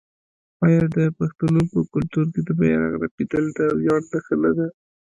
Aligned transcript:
آیا 0.65 0.83
د 0.95 0.97
پښتنو 1.19 1.61
په 1.71 1.79
کلتور 1.93 2.25
کې 2.33 2.41
د 2.47 2.49
بیرغ 2.59 2.91
رپیدل 3.03 3.43
د 3.57 3.59
ویاړ 3.79 4.01
نښه 4.11 4.35
نه 4.43 4.51
ده؟ 4.57 4.67